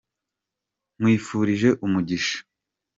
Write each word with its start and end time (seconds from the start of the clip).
nkwifurije 0.99 1.69
umugisha. 1.85 2.37